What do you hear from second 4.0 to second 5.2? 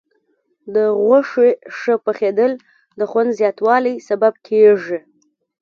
سبب کېږي.